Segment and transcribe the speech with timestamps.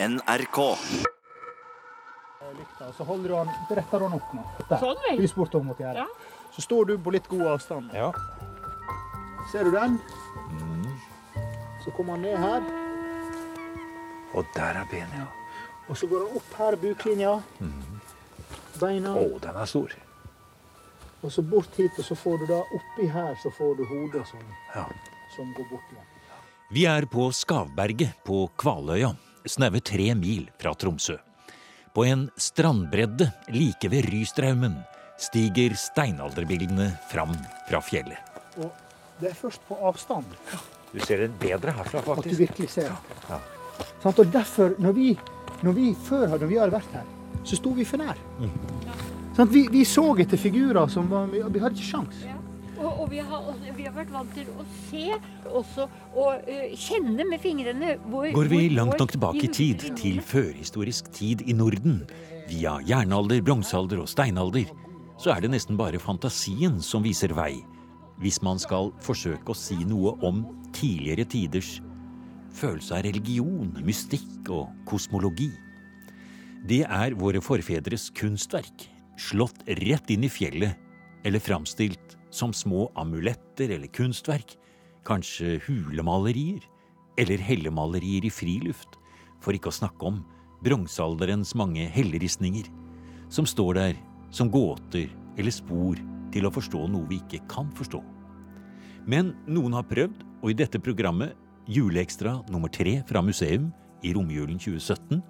[0.00, 0.58] NRK.
[2.58, 4.42] lykta, så holder du han, bretter du han opp nå.
[4.68, 4.78] Der.
[4.80, 5.18] Sånn, vel?
[5.20, 6.04] Lys bortover mot gjøre.
[6.04, 6.44] Ja.
[6.54, 7.90] Så står du på litt god avstand.
[7.94, 8.12] Ja.
[9.52, 9.98] Ser du den?
[11.84, 12.62] Så kommer han ned her,
[14.36, 15.26] Og der er benet, ja.
[15.88, 17.30] og så går han opp her, buklinja.
[18.78, 19.94] Beina, Å, den er stor.
[21.22, 24.26] og så bort hit, og så får du da oppi her, så får du hodet
[24.28, 24.38] som,
[24.74, 24.84] Ja.
[25.34, 26.04] som går bort igjen.
[26.70, 29.14] Vi er på Skavberget på Kvaløya,
[29.48, 31.16] snaue tre mil fra Tromsø.
[31.94, 34.76] På en strandbredde like ved Rystraumen
[35.18, 37.32] stiger steinalderbildene fram
[37.68, 38.18] fra fjellet.
[38.58, 38.70] Og
[39.20, 40.26] det er først på avstand
[40.92, 42.26] Du ser det bedre herfra, faktisk.
[42.26, 43.16] at du virkelig ser det.
[43.28, 43.38] Ja.
[44.02, 44.18] Sant?
[44.18, 45.08] Og derfor, når vi,
[45.62, 47.08] når vi før når vi hadde vært her,
[47.44, 48.16] så sto vi for nær.
[49.36, 49.52] Sant?
[49.52, 52.22] Vi, vi så etter figurer som var Vi, vi hadde ikke sjans.
[52.78, 55.06] Og, og vi, har, vi har vært vant til å se
[55.50, 60.20] også, og uh, kjenne med fingrene hvor Går vi langt nok tilbake i tid, til
[60.22, 62.04] førhistorisk tid i Norden,
[62.48, 64.70] via jernalder, bronsealder og steinalder,
[65.18, 67.56] så er det nesten bare fantasien som viser vei,
[68.22, 70.44] hvis man skal forsøke å si noe om
[70.76, 71.78] tidligere tiders
[72.58, 75.50] følelse av religion, mystikk og kosmologi.
[76.68, 78.86] Det er våre forfedres kunstverk,
[79.18, 80.78] slått rett inn i fjellet,
[81.26, 84.56] eller framstilt som små amuletter eller kunstverk,
[85.08, 86.60] kanskje hulemalerier,
[87.18, 88.98] eller hellemalerier i friluft,
[89.42, 90.20] for ikke å snakke om
[90.64, 92.68] bronsealderens mange helleristninger,
[93.32, 93.98] som står der
[94.34, 95.98] som gåter eller spor
[96.32, 98.00] til å forstå noe vi ikke kan forstå.
[99.08, 101.34] Men noen har prøvd, og i dette programmet,
[101.68, 103.68] Juleekstra nummer tre fra museum
[104.04, 105.20] i romjulen 2017,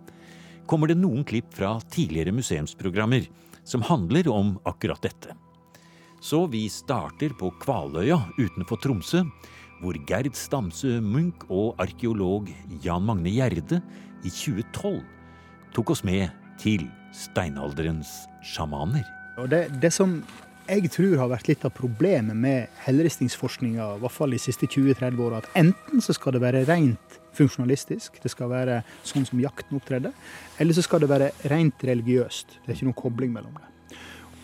[0.71, 3.27] kommer det noen klipp fra tidligere museumsprogrammer
[3.67, 5.35] som handler om akkurat dette.
[6.21, 9.23] Så vi starter på Kvaløya utenfor Tromsø,
[9.79, 12.51] hvor Gerd Stamsø Munch og arkeolog
[12.83, 13.79] Jan Magne Gjerde
[14.27, 14.99] i 2012
[15.77, 16.27] tok oss med
[16.59, 18.11] til steinalderens
[18.43, 19.07] sjamaner.
[19.47, 20.19] Det, det som
[20.69, 25.23] jeg tror har vært litt av problemet med helleristningsforskninga, i hvert fall de siste 20-30
[25.23, 29.79] åra, at enten så skal det være rent funksjonalistisk, det skal være sånn som jakten
[29.79, 30.13] opptredde,
[30.59, 32.59] eller så skal det være rent religiøst.
[32.65, 33.78] Det er ikke noen kobling mellom det.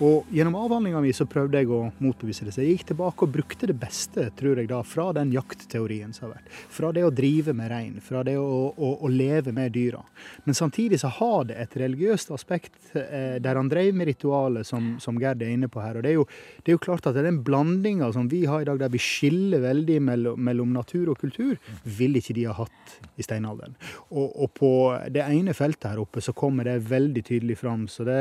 [0.03, 2.55] Og Gjennom avhandlinga mi så prøvde jeg å motbevise det.
[2.55, 6.27] Så jeg gikk tilbake og brukte det beste tror jeg da, fra den jaktteorien som
[6.27, 6.49] har vært.
[6.75, 10.01] Fra det å drive med rein, fra det å, å, å leve med dyra.
[10.49, 14.97] Men samtidig så har det et religiøst aspekt eh, der han drev med ritualet, som,
[15.03, 16.01] som Gerd er inne på her.
[16.01, 16.27] Og det er jo,
[16.65, 19.63] det er jo klart at den blandinga som vi har i dag, der vi skiller
[19.63, 21.55] veldig mellom, mellom natur og kultur,
[21.87, 23.79] ville ikke de ha hatt i steinalderen.
[24.11, 24.73] Og, og på
[25.15, 28.21] det ene feltet her oppe så kommer det veldig tydelig fram, så det,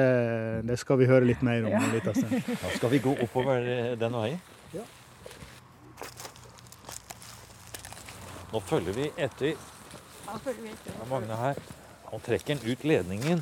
[0.69, 1.73] det skal vi høre litt mer om.
[1.73, 1.81] ja.
[1.93, 2.41] litt Altså.
[2.63, 4.41] Da skal vi gå oppover eh, den veien.
[4.73, 4.85] Ja.
[8.53, 9.55] Nå følger vi etter
[10.27, 11.59] Ja, Magne her.
[12.11, 13.41] Han trekker den ut ledningen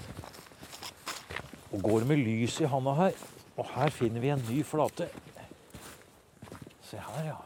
[1.71, 3.15] og går med lys i handa her.
[3.59, 5.09] Og her finner vi en ny flate.
[6.87, 7.39] Se her, ja.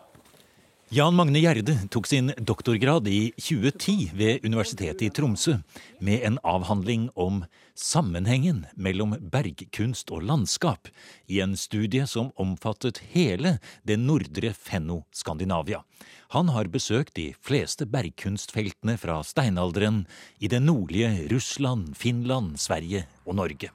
[0.96, 5.58] Jan Magne Gjerde tok sin doktorgrad i 2010 ved Universitetet i Tromsø
[6.00, 7.42] med en avhandling om
[7.76, 10.88] sammenhengen mellom bergkunst og landskap
[11.28, 15.82] i en studie som omfattet hele det nordre Fenno-Skandinavia.
[16.32, 20.06] Han har besøkt de fleste bergkunstfeltene fra steinalderen
[20.40, 23.74] i det nordlige Russland, Finland, Sverige og Norge.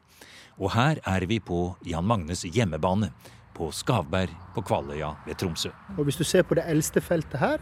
[0.56, 3.12] Og her er vi på Jan Magnes hjemmebane,
[3.54, 5.70] på Skavberg på Kvaløya ved Tromsø.
[5.98, 7.58] Og Hvis du ser på det eldste feltet her,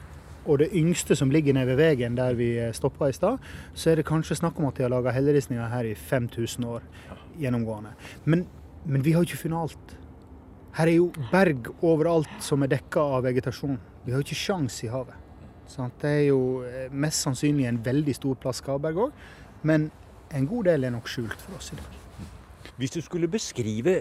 [0.48, 3.38] og det yngste som ligger nede ved veien der vi stoppa i stad,
[3.74, 6.82] så er det kanskje snakk om at de har laga helleristninger her i 5000 år
[7.38, 7.92] gjennomgående.
[8.24, 8.46] Men,
[8.84, 9.96] men vi har jo ikke funnet alt.
[10.78, 13.78] Her er jo berg overalt som er dekka av vegetasjon.
[14.04, 15.16] Vi har jo ikke sjans i havet.
[15.68, 15.98] Sant?
[16.00, 19.24] Det er jo eh, mest sannsynlig en veldig stor plass Skavberg òg,
[19.68, 19.90] men
[20.32, 21.96] en god del er nok skjult for oss i dag.
[22.78, 23.98] Hvis du skulle beskrive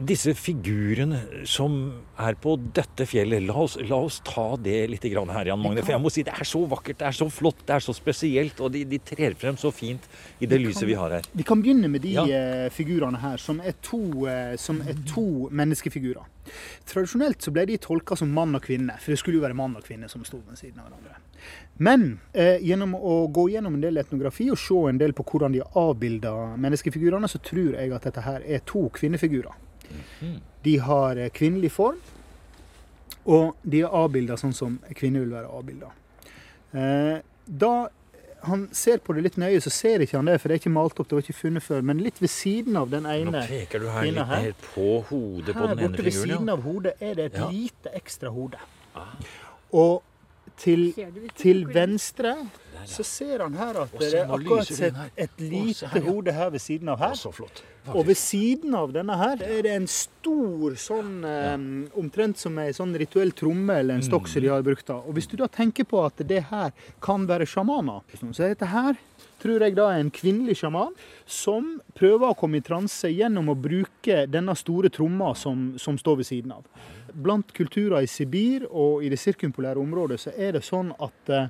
[0.00, 1.18] disse figurene
[1.48, 1.74] som
[2.20, 5.82] er på dette fjellet, la oss, la oss ta det litt grann her, Jan Magne.
[5.84, 7.94] For jeg må si det er så vakkert, det er så flott, det er så
[7.96, 8.60] spesielt.
[8.64, 10.08] Og de, de trer frem så fint
[10.40, 11.28] i det lyset vi har her.
[11.36, 12.24] Vi kan begynne med de Ja.
[12.24, 16.24] eh, figurene her, som er, to, eh, som er to menneskefigurer.
[16.88, 19.76] Tradisjonelt så ble de tolka som mann og kvinne, for det skulle jo være mann
[19.78, 21.18] og kvinne som sto ved siden av hverandre.
[21.78, 25.54] Men eh, gjennom å gå gjennom en del etnografi og se en del på hvordan
[25.54, 29.54] de har avbilda menneskefigurene, så tror jeg at dette her er to kvinnefigurer.
[30.64, 31.96] De har eh, kvinnelig form,
[33.26, 35.90] og de er avbilda sånn som kvinner kvinne vil være avbilda.
[36.72, 37.72] Eh, da
[38.48, 40.72] han ser på det litt nøye, så ser ikke han det, for det er ikke
[40.72, 41.82] malt opp, det var ikke funnet før.
[41.84, 44.52] Men litt ved siden av den Nå ene peker du her litt her.
[44.74, 46.52] på hodet på den ene borte ved siden Ja.
[46.54, 47.48] av hodet er det et Ja.
[47.50, 48.56] lite ekstra hode.
[48.96, 49.12] Ah.
[49.72, 50.02] Og
[50.60, 50.90] til,
[51.38, 52.36] til venstre
[52.88, 56.88] så ser han her at det er akkurat et, et lite hode her ved siden
[56.92, 57.18] av her.
[57.92, 61.24] Og ved siden av denne her er det en stor sånn
[62.00, 64.86] Omtrent som ei sånn rituell tromme eller en stokk som de har brukt.
[64.88, 65.00] da.
[65.00, 66.72] Og hvis du da tenker på at det her
[67.04, 68.96] kan være sjamaner, så er dette her
[69.40, 70.94] tror jeg da er en kvinnelig sjaman
[71.26, 76.20] som prøver å komme i transe gjennom å bruke denne store tromma som, som står
[76.20, 76.66] ved siden av.
[77.10, 81.48] Blant kulturer i Sibir og i det sirkumpolære området så er det sånn at eh,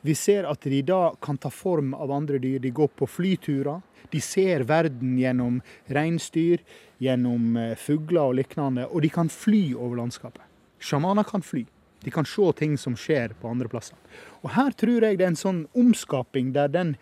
[0.00, 2.60] vi ser at de da kan ta form av andre dyr.
[2.62, 3.80] De går på flyturer.
[4.12, 5.58] De ser verden gjennom
[5.92, 6.62] reinsdyr,
[7.02, 8.86] gjennom eh, fugler og lignende.
[8.88, 10.44] Og de kan fly over landskapet.
[10.78, 11.64] Sjamaner kan fly.
[12.04, 13.96] De kan se ting som skjer på andre plasser.
[14.42, 16.96] Og her tror jeg det er en sånn omskaping der den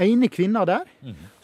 [0.00, 0.88] ene kvinna der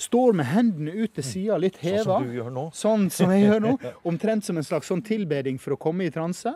[0.00, 2.66] står med hendene ut til sida, litt Sånn som du gjør nå.
[2.72, 3.72] Sånn som jeg gjør nå.
[4.10, 6.54] Omtrent som en slags sånn tilbeding for å komme i transe.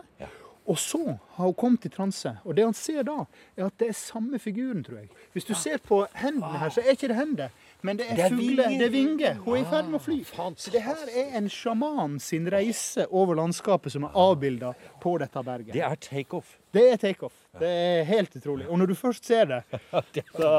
[0.69, 1.01] Og så
[1.35, 2.35] har hun kommet i transe.
[2.45, 3.25] Og det han ser da,
[3.57, 5.09] er at det er samme figuren, tror jeg.
[5.33, 7.53] Hvis du ser på hendene her, så er ikke det hender.
[7.81, 8.69] Men det er, vinger.
[8.77, 9.37] det er vinger.
[9.41, 10.17] Hun er i ferd med å fly.
[10.37, 15.15] Ah, Så det her er en sjaman sin reise over landskapet som er avbilda på
[15.21, 15.73] dette berget.
[15.73, 16.57] Det er takeoff.
[16.71, 17.33] Det er takeoff.
[17.59, 18.67] Det er helt utrolig.
[18.69, 19.61] Og når du først ser det,
[19.91, 20.51] da,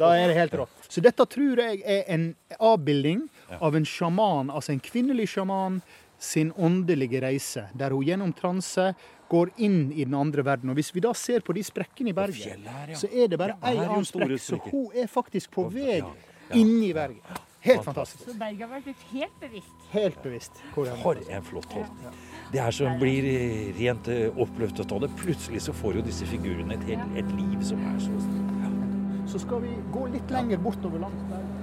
[0.00, 0.78] da er det helt rått.
[0.88, 3.26] Så dette tror jeg er en avbilding
[3.60, 5.82] av en sjaman, altså en kvinnelig sjaman
[6.22, 8.92] sin åndelige reise, der hun gjennom transe
[9.32, 10.70] går inn i den andre verden.
[10.70, 12.60] Og Hvis vi da ser på de sprekkene i berget,
[12.98, 14.36] så er det bare én annen sprekk.
[14.40, 16.02] Så hun er faktisk på vei
[16.52, 16.94] ja, Bergen.
[16.94, 17.48] berget.
[17.62, 18.24] Helt fantastisk.
[18.26, 19.82] Så Bergen har vært helt bevisst.
[19.92, 20.62] Helt bevisst.
[20.74, 22.16] For en flott holdning.
[22.52, 25.12] Det er som blir eh, rent eh, oppløftet av det.
[25.20, 28.18] Plutselig så får jo disse figurene et, helt, et liv som er så
[29.30, 31.62] Så skal vi gå litt lenger bortover langs berget.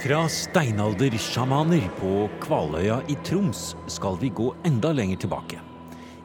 [0.00, 5.69] Fra steinaldersjamaner på Kvaløya i Troms skal vi gå enda lenger tilbake.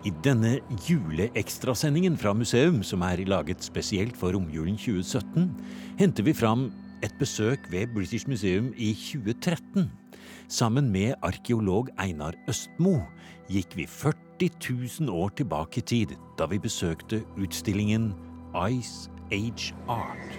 [0.06, 5.48] I denne juleekstrasendingen fra museum, som er laget spesielt for romjulen 2017,
[5.98, 6.68] henter vi fram
[7.02, 9.90] et besøk ved British Museum i 2013.
[10.48, 13.00] Sammen med arkeolog Einar Østmo
[13.50, 14.52] gikk vi 40
[15.02, 18.12] 000 år tilbake i tid da vi besøkte utstillingen
[18.70, 20.38] Ice Age Art.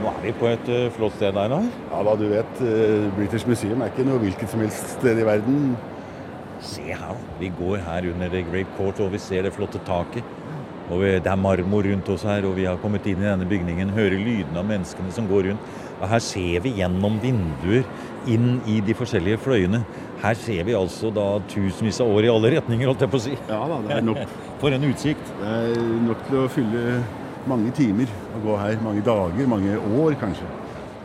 [0.00, 1.68] Nå er vi på et eh, flott sted, Einar.
[1.92, 5.28] Ja da, du vet, eh, British Museum er ikke noe hvilket som helst sted i
[5.28, 5.74] verden.
[6.64, 7.36] Se her, da.
[7.40, 10.24] Vi går her under The Great Court, og vi ser det flotte taket.
[10.92, 13.46] Og vi, det er marmor rundt oss her, og vi har kommet inn i denne
[13.48, 15.70] bygningen, hører lyden av menneskene som går rundt.
[16.00, 17.86] Og her ser vi gjennom vinduer
[18.28, 19.80] inn i de forskjellige fløyene.
[20.24, 23.24] Her ser vi altså da tusenvis av år i alle retninger, holdt jeg på å
[23.28, 23.36] si.
[23.48, 24.20] Ja da, det er nok,
[24.60, 25.32] For en utsikt.
[25.40, 26.84] det er nok til å fylle
[27.48, 28.76] mange timer å gå her.
[28.84, 30.48] Mange dager, mange år kanskje.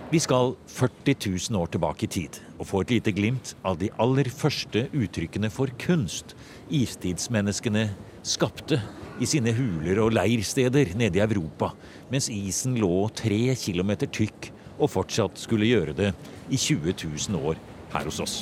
[0.10, 1.14] Vi skal 40
[1.52, 5.52] 000 år tilbake i tid og få et lite glimt av de aller første uttrykkene
[5.54, 6.34] for kunst
[6.74, 7.84] istidsmenneskene
[8.26, 8.80] skapte
[9.22, 11.76] i sine huler og leirsteder nede i Europa,
[12.10, 16.12] mens isen lå tre kilometer tykk og fortsatt skulle gjøre det
[16.50, 16.98] i 20
[17.30, 17.62] 000 år
[17.94, 18.36] her hos oss.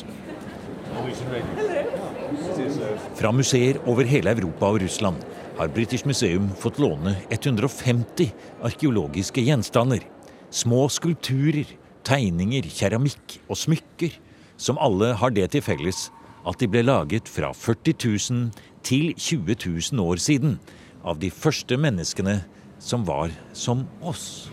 [3.19, 5.19] Fra museer over hele Europa og Russland
[5.59, 8.31] har British Museum fått låne 150
[8.63, 10.05] arkeologiske gjenstander.
[10.49, 11.67] Små skulpturer,
[12.07, 14.13] tegninger, keramikk og smykker,
[14.57, 16.07] som alle har det til felles
[16.47, 17.93] at de ble laget fra 40
[18.31, 18.51] 000
[18.87, 19.55] til 20
[19.91, 20.59] 000 år siden
[21.03, 22.39] av de første menneskene
[22.79, 24.49] som var som oss.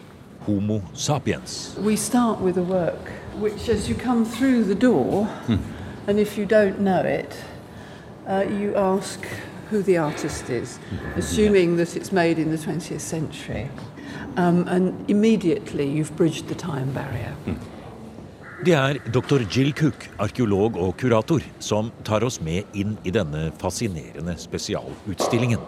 [0.46, 1.76] Homo sapiens.
[1.80, 5.28] We start with a work which, as you come through the door,
[6.06, 7.34] and if you don't know it,
[8.26, 9.26] uh, you ask
[9.70, 10.78] who the artist is,
[11.16, 13.70] assuming that it's made in the 20th century.
[14.36, 17.34] Um, and immediately you've bridged the time barrier.
[18.64, 19.44] Det er dr.
[19.52, 25.60] Jill Cook, arkeolog og kurator, som tar oss med inn i denne fascinerende spesialutstillingen.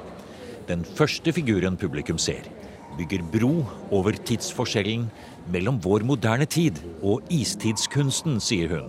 [0.66, 2.48] Den første figuren publikum ser,
[2.96, 3.52] bygger bro
[3.94, 5.10] over tidsforskjellen
[5.52, 8.88] mellom vår moderne tid og istidskunsten, sier hun,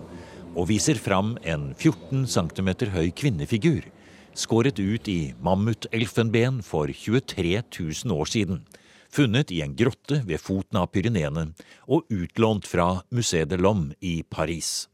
[0.56, 3.86] og viser fram en 14 cm høy kvinnefigur,
[4.34, 8.64] skåret ut i mammutelfenben for 23 000 år siden
[9.12, 11.50] funnet i en grotte ved foten av Pyreneene
[11.86, 14.88] og utlånt fra Musée de Lomme i Paris.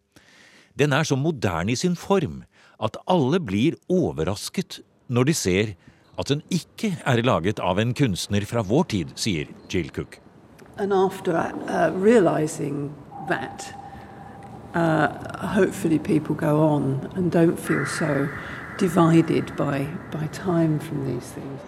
[0.74, 2.42] Den er så moderne i sin form
[2.82, 5.74] at alle blir overrasket når de ser
[6.18, 10.20] at den ikke er laget av en kunstner fra vår tid, sier Jill Cook.
[10.76, 12.94] And after uh, realizing
[13.28, 13.74] that,
[14.74, 15.08] uh,
[15.54, 18.28] hopefully people go on and don't feel so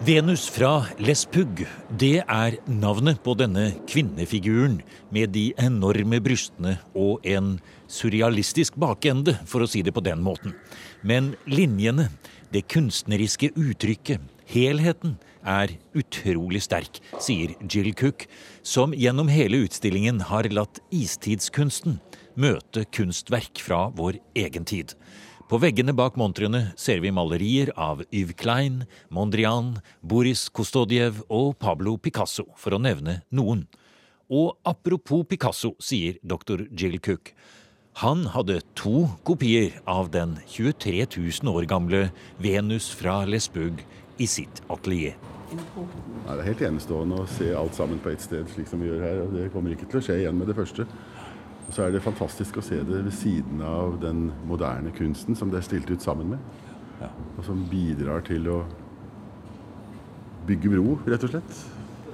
[0.03, 4.81] Venus fra Lespugg, det er navnet på denne kvinnefiguren
[5.15, 7.53] med de enorme brystene og en
[7.87, 10.51] surrealistisk bakende, for å si det på den måten.
[10.99, 12.09] Men linjene,
[12.51, 15.15] det kunstneriske uttrykket, helheten,
[15.47, 18.27] er utrolig sterk, sier Jill Cook,
[18.67, 22.01] som gjennom hele utstillingen har latt istidskunsten
[22.37, 24.93] møte kunstverk fra vår egen tid.
[25.47, 31.93] På veggene bak montrene ser vi malerier av Yves Klein, Mondrian, Boris Kostodiev og Pablo
[31.95, 33.61] Picasso, for å nevne noen.
[34.27, 36.65] Og apropos Picasso, sier dr.
[36.75, 37.31] Jill Cook.
[38.03, 42.09] Han hadde to kopier av den 23 000 år gamle
[42.43, 43.79] Venus fra Lesbug
[44.19, 45.15] i sitt atelier.
[45.47, 49.05] Det er helt enestående å se alt sammen på ett sted, slik som vi gjør
[49.05, 49.23] her.
[49.23, 50.83] og Det kommer ikke til å skje igjen med det første.
[51.67, 55.51] Og så er det fantastisk å se det ved siden av den moderne kunsten som
[55.51, 56.63] det er stilt ut sammen med.
[57.01, 57.09] Ja.
[57.37, 58.61] Og som bidrar til å
[60.47, 61.59] bygge bro, rett og slett.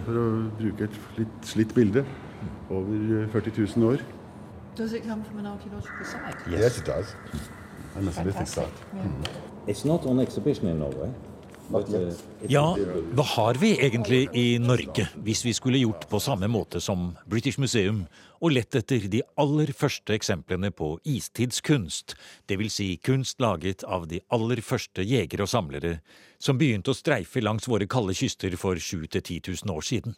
[0.04, 0.26] For å
[0.58, 2.04] bruke et litt slitt bilde
[2.74, 4.02] over 40 000 år.
[4.76, 6.50] Does it come from an archaeological site?
[6.50, 7.14] Yes, it does.
[7.96, 8.66] I must have think so.
[9.68, 11.14] It's not on exhibition in Norway.
[12.52, 12.66] Ja,
[13.16, 17.62] hva har vi egentlig i Norge hvis vi skulle gjort på samme måte som British
[17.62, 18.04] Museum
[18.44, 22.18] og lett etter de aller første eksemplene på istidskunst,
[22.52, 22.76] dvs.
[22.76, 25.96] Si kunst laget av de aller første jegere og samlere
[26.44, 30.18] som begynte å streife langs våre kalde kyster for 7000-10 000 år siden?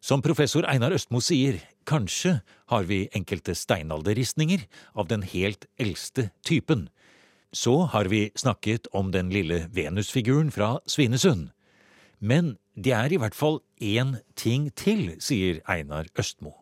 [0.00, 1.58] Som professor Einar Østmo sier,
[1.88, 2.38] kanskje
[2.70, 6.88] har vi enkelte steinalderristninger av den helt eldste typen.
[7.52, 11.50] Så har vi snakket om den lille Venus-figuren fra Svinesund.
[12.18, 16.52] Men det er i hvert fall én ting til, sier Einar Østmo,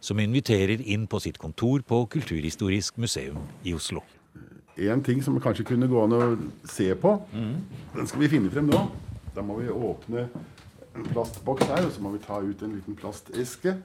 [0.00, 4.02] som inviterer inn på sitt kontor på Kulturhistorisk museum i Oslo.
[4.76, 6.22] En ting som kanskje kunne gå an å
[6.66, 8.80] se på, den skal vi finne frem nå.
[9.34, 10.28] Da må vi åpne
[10.94, 13.76] en plastboks her, og så må vi ta ut en liten plasteske.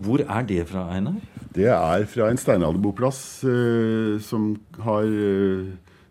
[0.00, 1.18] hvor er det fra, Einar?
[1.54, 5.68] Det er fra en steinalderboplass eh, som har eh,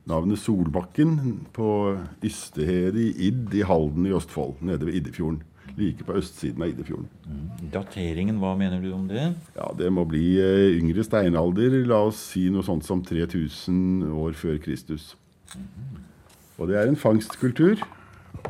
[0.10, 1.18] navnet Solbakken
[1.56, 5.42] på Ystehede i Id i Halden i Østfold, nede ved Iddefjorden.
[5.76, 7.08] Like på østsiden av Iddefjorden.
[7.74, 9.32] Dateringen, hva mener du om det?
[9.56, 14.38] Ja, Det må bli eh, yngre steinalder, la oss si noe sånt som 3000 år
[14.38, 15.16] før Kristus.
[16.62, 17.82] Og det er en fangstkultur.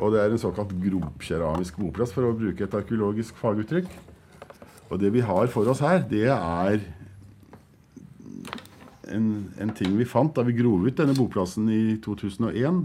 [0.02, 3.88] Og det er en såkalt grobkeramisk boplass, for å bruke et arkeologisk faguttrykk.
[4.90, 6.82] Og det vi har for oss her, det er
[9.14, 9.28] en,
[9.60, 12.82] en ting vi fant da vi grov ut denne boplassen i 2001,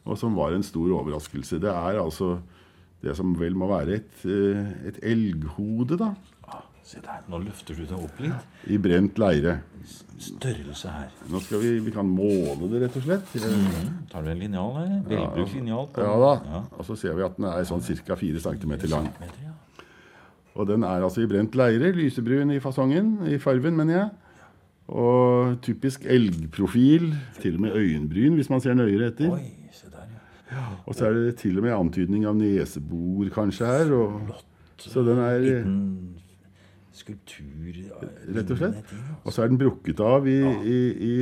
[0.00, 1.60] og som var en stor overraskelse.
[1.62, 2.38] Det er altså
[3.04, 6.12] det som vel må være et, eh, et elghode, da.
[6.90, 8.46] Se der, nå løfter du deg opp litt.
[8.66, 9.52] I brent leire.
[10.20, 11.12] Størrelse her.
[11.30, 13.28] Nå skal vi, vi kan måle det, rett og slett.
[14.10, 14.96] Tar du en linjal her?
[15.06, 15.86] Velbrukt linjal?
[15.94, 16.32] på- Ja da.
[16.50, 16.62] Ja.
[16.76, 18.16] Og så ser vi at den er sånn ca.
[18.18, 19.06] 4 cm lang.
[20.58, 21.92] Og den er altså i brent leire.
[21.94, 24.10] Lysebrun i fasongen, i farven, mener jeg.
[24.90, 27.14] Og typisk elgprofil.
[27.40, 29.30] Til og med øyenbryn, hvis man ser nøyere etter.
[29.30, 30.10] Oi, se der,
[30.50, 30.66] ja.
[30.86, 33.94] Og så er det til og med antydning av nesebor kanskje her.
[33.94, 34.34] Og,
[34.82, 35.46] så den er
[36.92, 37.76] skulptur
[38.34, 38.78] Rett og slett.
[38.92, 39.16] ja.
[39.24, 41.14] Og så er den brukket av i, i, i,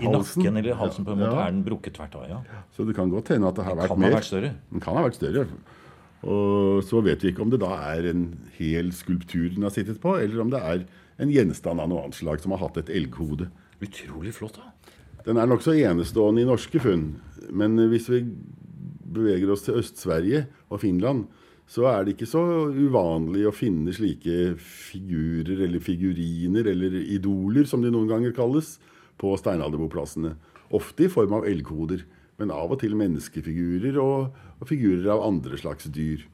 [0.00, 0.42] I halsen.
[0.42, 1.46] nakken eller halsen på en måte Ja.
[1.46, 2.40] er den brukket tvert av, ja.
[2.76, 4.10] Så det kan godt hende at det har vært Kan mer.
[4.14, 4.52] ha vært større.
[4.70, 5.46] Den kan ha vært større.
[6.24, 8.22] Og så vet vi ikke om det da er en
[8.56, 10.86] hel skulptur den har sittet på, eller om det er
[11.20, 13.50] en gjenstand av noe annet slag som har hatt et elghode.
[13.84, 14.70] Utrolig flott, da.
[15.26, 17.20] Den er nokså enestående i norske funn,
[17.50, 18.22] men hvis vi
[19.14, 21.26] beveger oss til Øst-Sverige og Finland,
[21.70, 22.42] så er det ikke så
[22.74, 28.76] uvanlig å finne slike figurer eller figuriner eller idoler, som de noen ganger kalles,
[29.18, 30.34] på steinalderboplassene.
[30.74, 32.04] Ofte i form av elghoder,
[32.40, 36.26] men av og til menneskefigurer og, og figurer av andre slags dyr.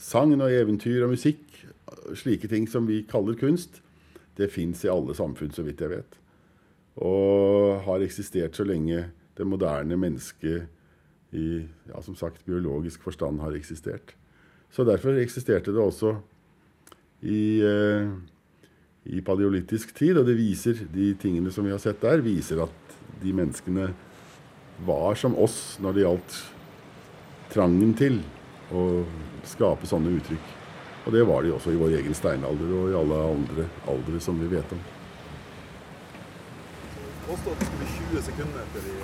[0.00, 1.44] Sagn og eventyr og musikk,
[2.18, 3.80] slike ting som vi kaller kunst,
[4.36, 6.20] det fins i alle samfunn, så vidt jeg vet
[7.00, 9.06] og har eksistert så lenge
[9.38, 10.68] det moderne mennesket
[11.32, 14.14] i ja, som sagt, biologisk forstand har eksistert.
[14.70, 16.14] Så derfor eksisterte det også
[17.22, 18.10] i, eh,
[19.04, 22.96] i paleolittisk tid, og det viser, de tingene som vi har sett der, viser at
[23.22, 23.90] de menneskene
[24.86, 26.38] var som oss når det gjaldt
[27.50, 28.20] trangen til
[28.72, 29.04] å
[29.48, 30.56] skape sånne uttrykk.
[31.06, 34.38] Og det var de også i vår egen steinalder og i alle andre aldre som
[34.40, 34.82] vi vet om.
[37.30, 38.94] påstå at det skulle bli 20 sekunder etter de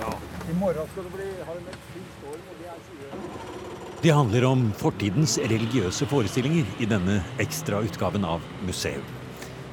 [0.00, 0.12] ja.
[0.50, 4.46] I morgen skal det bli det meldt full storm, og det er 20 Det handler
[4.48, 9.04] om fortidens religiøse forestillinger i denne ekstra utgaven av museum.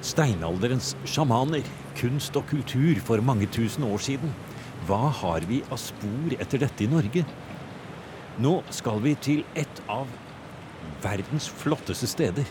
[0.06, 1.66] Steinalderens sjamaner,
[1.98, 4.36] kunst og kultur for mange tusen år siden.
[4.86, 7.24] Hva har vi av spor etter dette i Norge?
[8.38, 10.12] Nå skal vi til et av
[11.02, 12.46] verdens flotteste steder.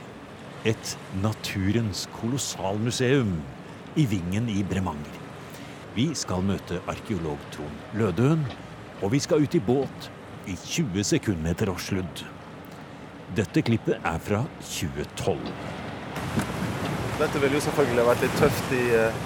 [0.66, 3.36] Et naturens kolossalmuseum
[3.94, 5.15] i Vingen i Bremanger.
[5.96, 8.42] Vi skal møte arkeolog Trond Lødøen,
[9.00, 10.08] og vi skal ut i båt
[10.44, 12.20] i 20 sekundmeter etter sludd.
[13.38, 15.38] Dette klippet er fra 2012.
[17.16, 19.22] Dette ville jo selvfølgelig vært litt tøft i eh,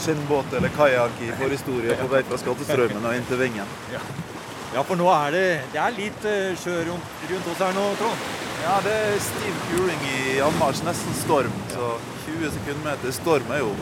[0.00, 3.76] skinnbåt eller kajakk i forhistorie på vei fra Skattestraumen og inn til Vingen.
[3.92, 5.44] Ja, for nå er det,
[5.76, 8.24] det er litt eh, sjø rundt, rundt oss her nå, Trond.
[8.64, 11.62] Ja, det er stiv kuling i anmarsj, nesten storm.
[11.76, 11.92] Så
[12.24, 13.76] 20 sekundmeter storm er jo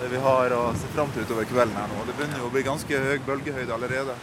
[0.00, 2.04] det vi har å se fram til utover kvelden her nå.
[2.08, 4.16] Det begynner jo å bli ganske høy bølgehøyde allerede.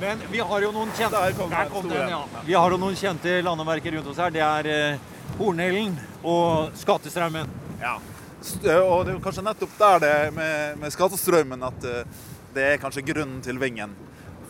[0.00, 2.20] Men vi har jo noen kjente den ja.
[2.44, 4.34] Vi har jo noen kjente landemerker rundt oss her.
[4.34, 4.98] Det er
[5.38, 7.48] Hornhellen og Skattestraumen.
[7.80, 7.96] Ja.
[8.84, 12.04] Og det er kanskje nettopp der det med, med Skattestraumen at eh,
[12.54, 13.94] det er kanskje grunnen til Vingen.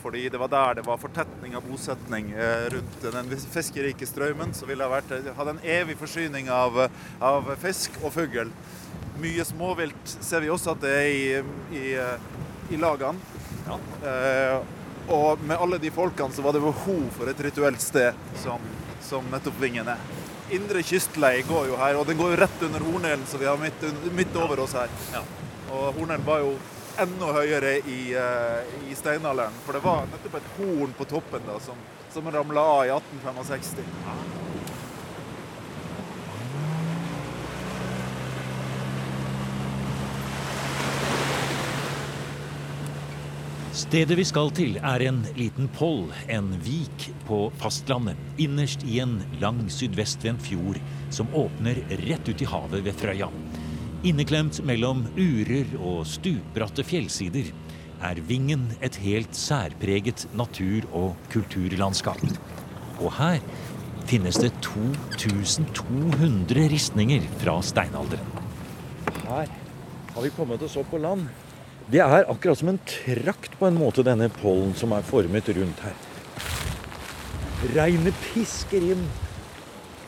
[0.03, 4.53] Fordi det var der det var fortetning av bosetning eh, rundt den fiskerike strømmen.
[4.55, 6.89] Så ville det vært, hadde en evig forsyning av,
[7.23, 8.53] av fisk og fugl.
[9.21, 11.27] Mye småvilt ser vi også at det er i,
[11.73, 13.17] i, eh, i lagene.
[14.05, 14.59] Eh,
[15.09, 18.63] og med alle de folkene så var det behov for et rituelt sted som,
[19.03, 20.03] som nettopp Vingen er.
[20.55, 23.59] Indre kystlei går jo her, og den går jo rett under Hornelen, som vi har
[23.59, 23.83] midt,
[24.15, 24.93] midt over oss her.
[25.73, 26.55] Og Hornelen var jo
[27.03, 31.59] enda høyere i, eh, i steinalderen, for det var nettopp et horn på toppen da,
[31.61, 31.81] som,
[32.15, 34.46] som ramla av i 1865.
[43.77, 49.19] Stedet vi skal til er en liten poll, en vik på fastlandet, innerst i en
[49.37, 50.79] lang sydvestvendt fjord
[51.13, 53.29] som åpner rett ut i havet ved Frøya.
[54.09, 57.53] Inneklemt mellom urer og stupbratte fjellsider
[58.01, 62.25] er Vingen et helt særpreget natur- og kulturlandskap.
[62.97, 63.45] Og her
[64.09, 68.39] finnes det 2200 ristninger fra steinalderen.
[69.27, 69.59] Her
[70.15, 71.29] har vi kommet oss opp på land.
[71.87, 75.83] Det er akkurat som en trakt på en måte, denne pollen som er formet rundt
[75.87, 75.95] her.
[77.77, 79.05] Regnet pisker inn,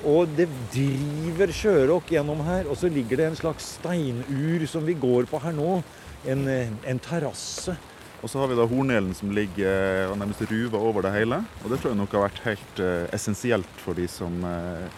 [0.02, 2.66] og det driver sjøråk gjennom her.
[2.66, 5.78] Og så ligger det en slags steinur som vi går på her nå.
[6.26, 7.76] En, eh, en terrasse.
[8.22, 11.44] Og så har vi da Hornelen som ligger og nærmest ruver over det hele.
[11.62, 14.90] Og det tror jeg nok har vært helt uh, essensielt for de som uh,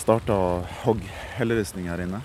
[0.00, 1.04] starta hogg
[1.36, 1.52] her
[2.08, 2.22] inne.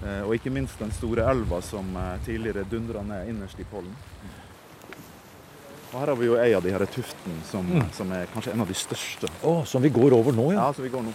[0.00, 3.92] Eh, og ikke minst den store elva som eh, tidligere dundra ned innerst i pollen.
[5.90, 8.62] Og her har vi jo ei av de her tuftene som, som er kanskje en
[8.62, 9.28] av de største.
[9.42, 10.68] Oh, som vi går over nå, ja.
[10.68, 11.12] Ja, som vi går nå.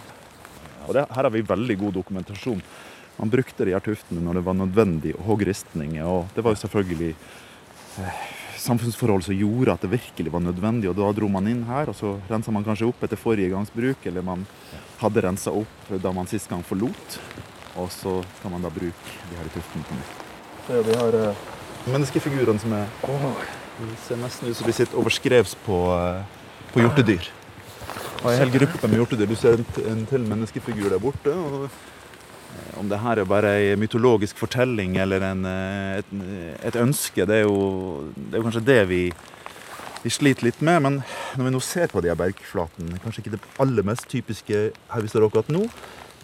[0.86, 2.60] Og det, her har vi veldig god dokumentasjon.
[3.16, 6.04] Man brukte de her tuftene når det var nødvendig å hogge ristninger.
[6.04, 7.10] Og det var jo selvfølgelig
[8.04, 8.20] eh,
[8.60, 10.92] samfunnsforhold som gjorde at det virkelig var nødvendig.
[10.92, 13.72] Og da dro man inn her, og så rensa man kanskje opp etter forrige gangs
[13.74, 14.46] bruk, eller man
[15.00, 17.18] hadde rensa opp da man sist gang forlot.
[17.76, 20.22] Og så skal man da bruke de her tuftene på nytt.
[20.68, 21.42] har de her eh,
[21.92, 22.86] menneskefigurene som er
[23.76, 26.24] De ser nesten ut som de sitter overskrevs på, uh,
[26.72, 27.26] på hjortedyr.
[28.22, 29.28] Og en hel gruppe med hjortedyr.
[29.28, 31.34] Du ser en, en til menneskefigur der borte.
[31.34, 36.16] og eh, Om det her er bare ei mytologisk fortelling eller en, et,
[36.64, 39.02] et ønske, det er, jo, det er jo kanskje det vi,
[40.06, 40.80] vi sliter litt med.
[40.88, 40.98] Men
[41.36, 45.04] når vi nå ser på de her bergflatene, kanskje ikke det aller mest typiske her
[45.04, 45.68] vi står akkurat nå,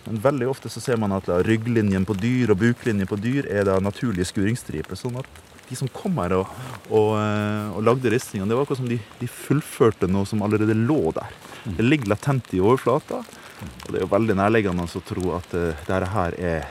[0.05, 3.69] men veldig ofte så ser man at rygglinjen på dyr og buklinjen på dyr er
[3.69, 4.99] da naturlige skuringsstriper.
[4.99, 6.51] Sånn at de som kom her og,
[6.91, 10.77] og, eh, og lagde ristningene, det var akkurat som de, de fullførte noe som allerede
[10.77, 11.39] lå der.
[11.65, 13.23] Det ligger latent i overflata.
[13.63, 16.65] Og det er jo veldig nærliggende å tro at uh, dette her er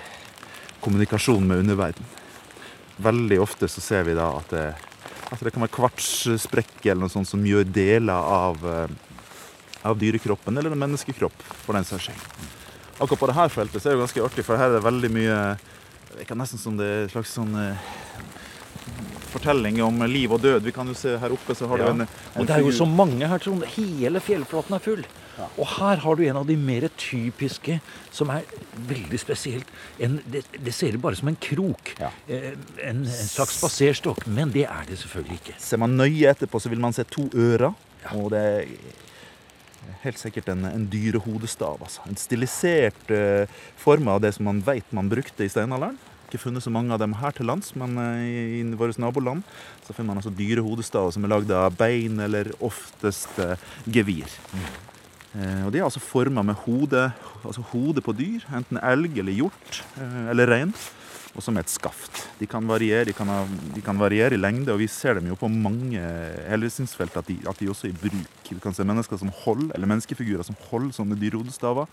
[0.83, 2.07] kommunikasjon med underverden.
[3.01, 4.65] Veldig ofte så ser vi da at det,
[5.29, 9.21] altså det kan være kvartssprekker eller noe sånt som gjør deler av, eh,
[9.87, 12.60] av dyrekroppen, eller en menneskekropp, for den saks skyld.
[13.01, 15.37] Akkurat på dette feltet så er det ganske artig, for her er det veldig mye
[16.11, 17.91] Det er nesten som det er en slags sånn eh,
[19.31, 20.63] fortelling om liv og død.
[20.67, 22.73] Vi kan jo se her oppe, så har du en, en Og det er jo
[22.75, 23.63] så mange her, Trond.
[23.77, 25.05] Hele fjellflaten er full.
[25.55, 27.77] Og her har du en av de mer typiske,
[28.13, 28.43] som er
[28.89, 29.71] veldig spesielt.
[30.03, 31.93] En, det, det ser ut bare som en krok.
[32.01, 32.11] Ja.
[32.27, 32.51] Eh,
[32.83, 34.27] En, en slags spaserstokk.
[34.27, 35.55] Men det er det selvfølgelig ikke.
[35.63, 37.71] Ser man nøye etterpå, så vil man se to ører.
[38.17, 38.75] Og det er
[40.03, 41.81] helt sikkert en, en dyrehodestav.
[41.81, 42.03] Altså.
[42.09, 43.49] En stilisert uh,
[43.81, 45.99] form av det som man vet man brukte i steinalderen.
[46.31, 49.43] Ikke funnet så mange av dem her til lands, men eh, i, i våre naboland
[49.83, 54.31] så finner man altså dyrehodestaver som er lagd av bein eller oftest eh, gevir.
[55.35, 57.03] Eh, og De er altså forma med hode,
[57.43, 60.71] altså hodet på dyr, enten elg eller hjort eh, eller rein.
[61.31, 62.25] Og som et skaft.
[62.41, 65.29] De kan, variere, de, kan ha, de kan variere i lengde, og vi ser dem
[65.31, 66.01] jo på mange
[66.49, 68.49] helsesynsfelt at, at de også er i bruk.
[68.49, 71.87] Vi kan se mennesker som holder, eller menneskefigurer som holder sånne dyrehodestaver.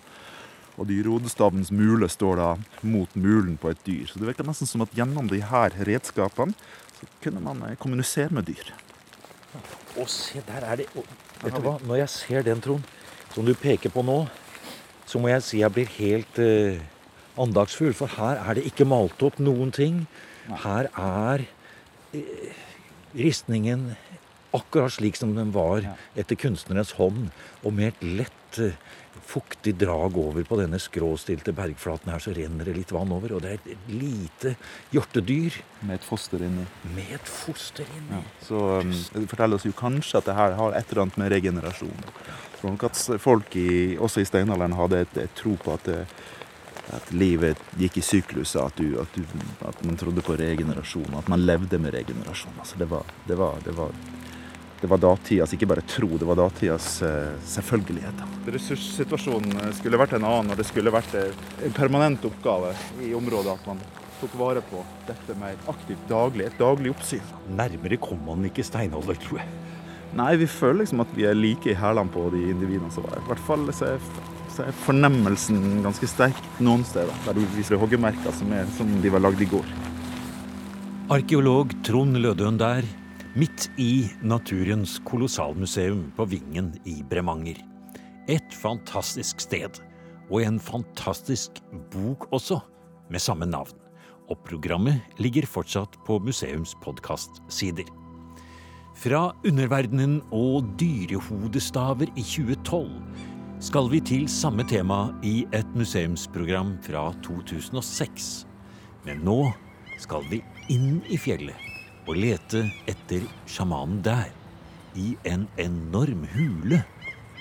[0.78, 2.50] Og dyrehodestavens mule står da
[2.86, 4.04] mot mulen på et dyr.
[4.06, 6.54] Så det virker nesten som at gjennom de her redskapene
[6.98, 8.70] så kunne man eh, kommunisere med dyr.
[9.98, 12.86] Å, se, der er det Vet du hva, når jeg ser den, Trond,
[13.30, 14.24] som du peker på nå,
[15.06, 16.80] så må jeg si jeg blir helt eh,
[17.40, 17.94] andagsfull.
[17.96, 20.04] For her er det ikke malt opp noen ting.
[20.64, 21.44] Her er
[22.16, 22.52] eh,
[23.18, 23.90] ristningen
[24.56, 25.84] akkurat slik som den var
[26.16, 27.28] etter kunstnerens hånd,
[27.62, 28.78] og med et lett eh,
[29.28, 33.34] fuktig drag over på denne skråstilte bergflaten her, så renner det litt vann over.
[33.36, 34.54] Og det er et lite
[34.94, 35.58] hjortedyr.
[35.82, 36.64] Med et foster inni.
[36.96, 38.22] Med et foster inni.
[38.22, 38.22] Ja.
[38.46, 41.32] Så um, det forteller oss jo kanskje at det her har et eller annet med
[41.34, 42.08] regenerasjon.
[42.58, 43.70] Tror nok at folk i,
[44.00, 46.00] også i steinalderen hadde et, et tro på at, det,
[46.96, 49.24] at livet gikk i sykluser, at, du, at, du,
[49.68, 52.56] at, man trodde på regenerasjon, at man levde med regenerasjon.
[52.58, 53.92] Altså det var, det var, det var
[54.78, 58.20] det var datidas ikke bare tro, det var datidas uh, selvfølgelighet.
[58.54, 62.70] Ressurssituasjonen eh, skulle vært en annen, og det skulle vært en permanent oppgave
[63.02, 63.82] i området at man
[64.20, 67.34] tok vare på dette med aktivt daglig, et daglig oppsyn.
[67.58, 69.50] Nærmere kom man ikke steinalder, tror jeg.
[70.18, 73.18] Nei, vi føler liksom at vi er like i hælene på de individene som var.
[73.18, 74.10] I hvert fall så er,
[74.58, 79.12] så er fornemmelsen ganske sterk noen steder, der du viser hoggemerker som, er, som de
[79.14, 79.68] var lagd i går.
[81.14, 82.86] Arkeolog Trond Lødøen der
[83.38, 87.60] midt i naturens kolossalmuseum på Vingen i Bremanger.
[88.28, 89.78] Et fantastisk sted,
[90.26, 91.62] og en fantastisk
[91.94, 92.58] bok også,
[93.08, 93.78] med samme navn.
[94.28, 97.86] Og programmet ligger fortsatt på museums podkastsider.
[98.98, 107.08] Fra underverdenen og dyrehodestaver i 2012 skal vi til samme tema i et museumsprogram fra
[107.26, 108.46] 2006.
[109.06, 109.50] Men nå
[109.98, 110.38] skal vi
[110.70, 114.30] inn i fjellet og lete etter sjamanen der,
[114.96, 116.80] i en enorm hule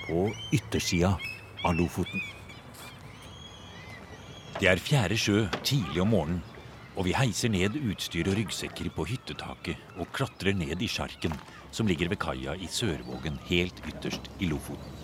[0.04, 1.14] på yttersida
[1.64, 2.20] av Lofoten.
[4.58, 6.42] Det er fjerde sjø tidlig om morgenen,
[6.98, 11.34] og vi heiser ned utstyr og ryggsekker på hyttetaket og klatrer ned i sjarken
[11.70, 14.97] som ligger ved kaia i Sørvågen helt ytterst i Lofoten.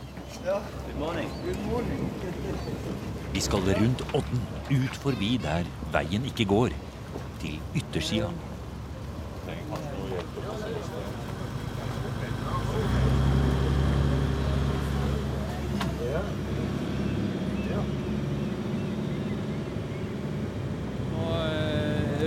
[3.33, 6.75] Vi skal rundt odden, ut forbi der veien ikke går,
[7.41, 8.29] til yttersida.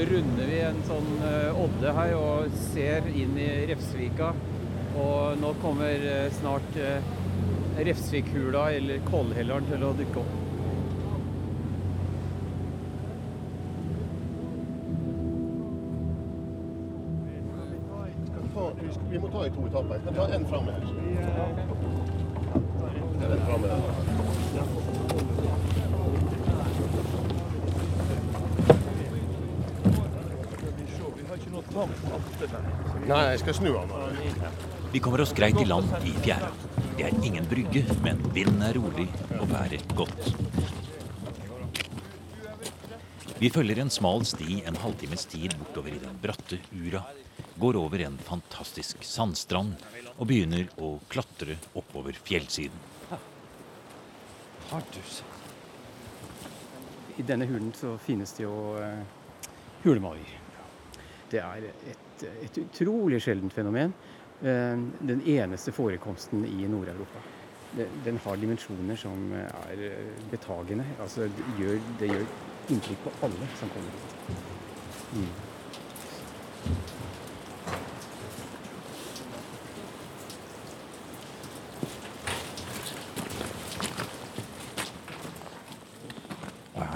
[0.07, 4.31] Runder vi en sånn eh, odde her og ser inn i Refsvika.
[4.97, 7.01] Og nå kommer eh, snart eh,
[7.77, 10.35] Refsvikhula eller Kålhelleren til å dukke opp.
[19.09, 19.93] Vi må ta i to etapper.
[19.93, 20.71] Jeg skal ta en framme.
[23.27, 23.67] En framme.
[33.07, 33.89] Nei, jeg skal snu han.
[34.91, 36.51] Vi kommer oss greit i land i fjæra.
[36.97, 39.05] Det er ingen brygge, men vinden er rolig
[39.37, 40.31] og været godt.
[43.37, 47.03] Vi følger en smal sti en halvtimes tid bortover i den bratte Ura
[47.59, 49.77] går over en fantastisk sandstrand
[50.17, 52.81] og begynner å klatre oppover fjellsiden.
[54.71, 55.37] Har du sett?
[57.17, 59.05] I denne hulen så finnes det jo uh,
[59.85, 60.33] hulemaur.
[61.31, 63.93] Det er et, et, utrolig sjeldent fenomen.
[64.41, 67.23] Uh, den eneste forekomsten i Nord-Europa.
[68.05, 69.81] Den har dimensjoner som er
[70.31, 70.85] betagende.
[71.01, 72.29] Altså, det, gjør, det gjør
[72.69, 74.15] inntrykk på alle som kommer hit.
[75.17, 75.35] Mm.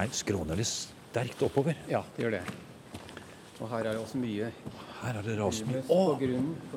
[0.02, 1.78] her skråner det sterkt oppover.
[1.90, 2.42] Ja, det gjør det.
[3.62, 4.50] Og her er det også mye
[5.02, 5.82] Her er det rast mye.
[5.90, 6.02] Å!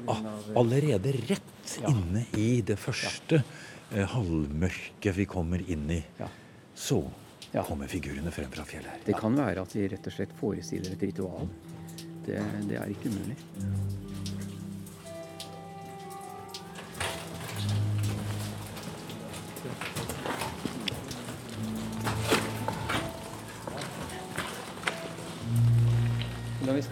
[0.09, 0.23] Ah,
[0.61, 1.91] allerede rett ja.
[1.93, 3.45] inne i det første ja.
[3.93, 6.31] eh, halvmørket vi kommer inn i, ja.
[6.75, 7.03] så
[7.69, 9.05] kommer figurene frem fra fjellet.
[9.07, 11.53] Det kan være at de rett og slett forestiller et ritual.
[12.25, 13.37] Det, det er ikke umulig.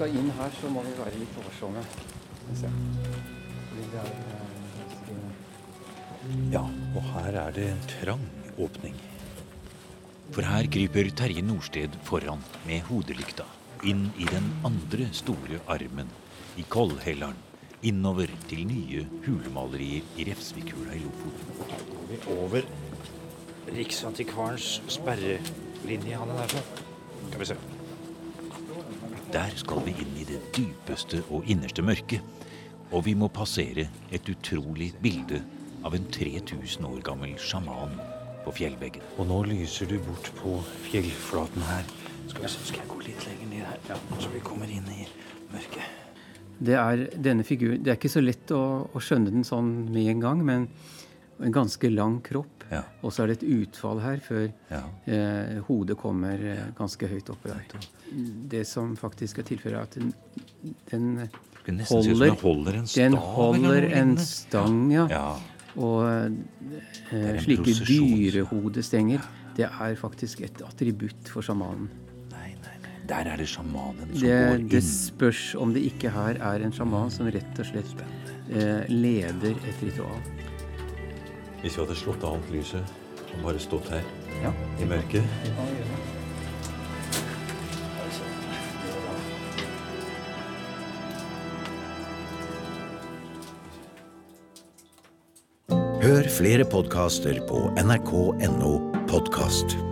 [0.03, 1.83] Skal inn her, så må vi være litt årsomme.
[6.51, 8.25] Ja, og her er det en trang
[8.59, 8.97] åpning.
[10.35, 13.47] For her kryper Terje Norsted foran med hodelykta.
[13.83, 16.11] inn i den andre store armen,
[16.55, 17.39] i Kollhelleren,
[17.83, 21.67] innover til nye hulemalerier i Refsvikhula i Lofoten.
[21.91, 22.71] Går vi over
[23.75, 26.83] Riksantikvarens sperrelinje, han er der sånn.
[27.27, 27.72] Skal vi se.
[29.33, 32.21] Der skal vi inn i det dypeste og innerste mørket.
[32.93, 35.41] Og vi må passere et utrolig bilde
[35.89, 37.95] av en 3000 år gammel sjaman
[38.45, 39.07] på fjellveggen.
[39.17, 40.59] Og nå lyser du bort på
[40.91, 41.89] fjellflaten her.
[42.29, 45.07] Skal vi skal jeg gå litt lenger ned her, ja, så vi kommer inn i
[45.55, 46.01] mørket.
[46.63, 50.13] Det er denne figuren Det er ikke så lett å, å skjønne den sånn med
[50.13, 50.69] en gang, men
[51.41, 52.62] en ganske lang kropp.
[52.73, 52.83] Ja.
[53.05, 54.83] Og så er det et utfall her før Ja.
[55.07, 57.87] eh, hodet kommer eh, ganske høyt oppe der.
[58.53, 60.13] Det som faktisk er tilfellet, er at den,
[60.91, 61.29] den
[61.89, 63.13] holder, holder en stang.
[63.13, 65.07] Den holder en stang, ja.
[65.13, 65.27] Ja.
[65.77, 66.05] Og
[67.13, 69.23] eh, slike dyrehodestenger,
[69.57, 71.89] det er faktisk et attributt for sjamanen.
[72.33, 72.93] Nei, nei, nei.
[73.09, 76.73] Der er det sjamanen som Det, går det spørs om det ikke her er en
[76.73, 77.93] sjaman som rett og slett
[78.53, 80.21] eh, leder et ritual.
[81.63, 82.97] Hvis vi hadde slått av alt lyset
[83.33, 84.03] og bare stått her
[84.43, 84.51] Ja.
[84.83, 85.23] i mørket
[96.03, 98.73] Hør flere podkaster på nrk.no
[99.07, 99.92] podkast.